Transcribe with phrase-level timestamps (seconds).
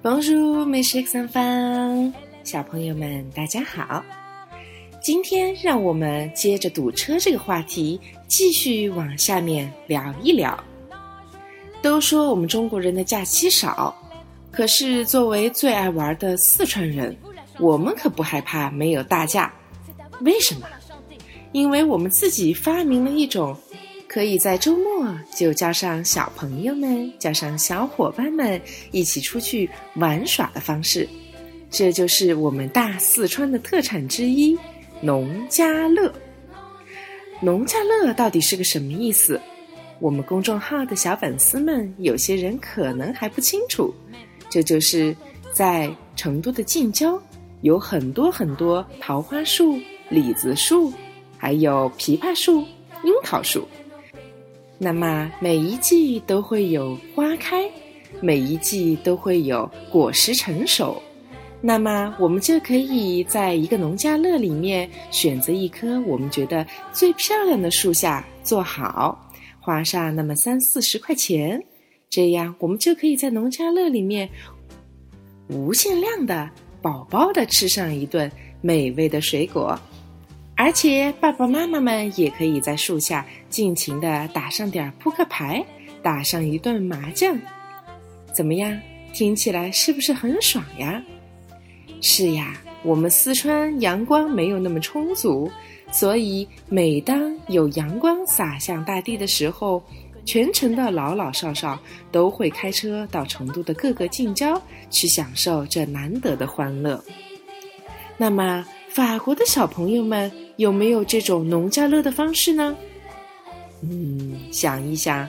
[0.00, 2.12] Bonjour, mes chers enfants，
[2.44, 4.04] 小朋友们，大家好。
[5.02, 10.56] 今天让我们接着堵车这个话题，继续往下面聊一聊。
[11.82, 13.92] 都说我们中国人的假期少，
[14.52, 17.16] 可是作为最爱玩的四川人，
[17.58, 19.52] 我们可不害怕没有大假。
[20.20, 20.68] 为什么？
[21.50, 23.56] 因为我们自己发明了一种。
[24.08, 31.06] 可以在周末就叫上小朋友们、叫上小伙伴们一起出去玩耍的方式，
[31.70, 34.58] 这就是我们大四川的特产之一——
[35.02, 36.12] 农家乐。
[37.40, 39.38] 农家乐到底是个什么意思？
[40.00, 43.94] 我们公众号的小粉丝们，有些人可能还不清楚。
[44.48, 45.14] 这就是
[45.52, 47.20] 在成都的近郊，
[47.60, 50.92] 有很多很多桃花树、李子树，
[51.36, 52.60] 还有枇杷树、
[53.04, 53.68] 樱桃树。
[54.78, 57.68] 那么每一季都会有花开，
[58.20, 61.02] 每一季都会有果实成熟。
[61.60, 69.18] 那么我们就可以在一个农家乐里面选择一棵我们觉得最漂亮的树下坐好，
[69.58, 71.60] 花上那么三四十块钱，
[72.08, 74.30] 这样我们就可以在农家乐里面
[75.48, 76.48] 无限量的
[76.80, 79.76] 饱饱的吃上一顿美味的水果。
[80.60, 85.64] 而且爸爸妈妈们也可以在树下尽情的打上点扑克牌，
[86.02, 87.38] 打上一顿麻将，
[88.34, 88.76] 怎么样？
[89.14, 91.00] 听起来是不是很爽呀？
[92.00, 95.48] 是呀，我们四川阳光没有那么充足，
[95.92, 99.80] 所以每当有阳光洒向大地的时候，
[100.24, 101.78] 全城的老老少少
[102.10, 107.02] 都会开车到成都的各个近郊去享受这难得的欢乐。
[108.16, 108.66] 那么，
[108.98, 110.28] 法国的小朋友们。
[110.56, 112.76] 有没有这种农家乐的方式呢？
[113.80, 115.28] 嗯，想一想，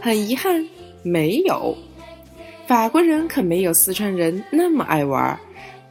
[0.00, 0.68] 很遗憾，
[1.04, 1.72] 没有。
[2.66, 5.38] 法国人可没有四川人那么爱玩，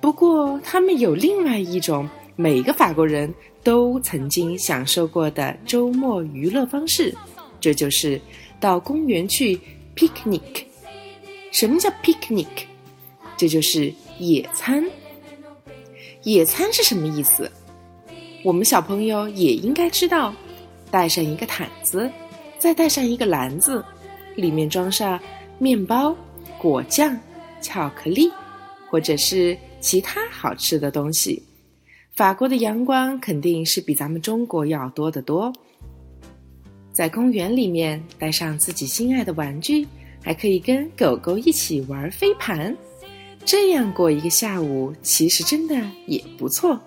[0.01, 7.16] 不过他们有另外一种每个法国人都曾经享受过的周末娱乐方式，
[7.61, 8.19] 这就是
[8.59, 9.57] 到公园去
[9.95, 10.66] picnic。
[11.50, 12.45] 什么叫 picnic？
[13.38, 14.84] 这就是野餐。
[16.25, 17.50] 野餐是什么意思？
[18.44, 20.34] 我们小朋友也应该知道，
[20.90, 22.09] 带上一个毯子，
[22.58, 23.86] 再带上一个篮子，
[24.35, 25.19] 里面装上
[25.59, 26.18] 面包、
[26.58, 27.16] 果酱、
[27.62, 28.28] 巧克力，
[28.90, 31.41] 或者是其他好吃的东西。
[32.16, 35.53] 法国的阳光肯定是比咱们中国要多得多。
[36.91, 39.85] 在公园里面带上自己心爱的玩具，
[40.24, 42.75] 还可以跟狗狗一起玩飞盘，
[43.45, 46.79] 这样过一个下午，其实真的也不错。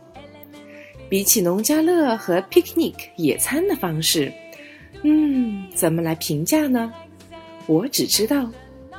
[1.09, 4.33] 比起农家乐和 picnic 野餐的方式，
[5.05, 6.93] 嗯，怎么来评价呢？
[7.67, 8.51] 我只知道，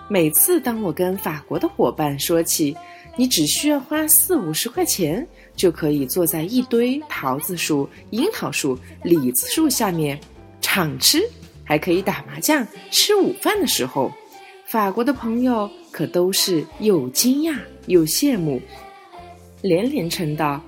[0.08, 2.76] 每次当我跟法国的伙伴说起，
[3.18, 10.18] 你只需要花四五十块钱就可以坐在一堆桃子树、樱桃树、李子树下面
[10.62, 11.22] 畅吃，
[11.64, 14.12] 还可以打麻将、吃午饭的时候，
[14.70, 17.58] 法国的朋友可都是又惊讶
[17.88, 18.62] 又羡慕，
[19.64, 20.62] 连连称道。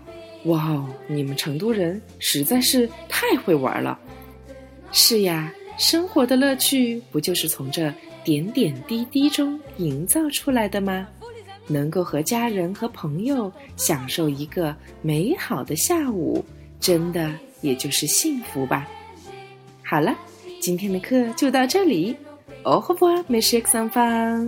[0.45, 0.89] 哇哦！
[1.05, 3.99] 你们成都人实在是太会玩了。
[4.91, 11.07] 是呀，生活的乐趣不就是从这点点滴滴中营造出来的吗？
[11.67, 16.43] 能够和家人和朋友享受一个美好的下午，
[16.79, 17.31] 真的
[17.61, 18.87] 也就是幸福吧。
[19.83, 20.17] 好了，
[20.59, 22.15] 今天的课就到这里。
[22.65, 24.47] Au revoir, mes chers enfants。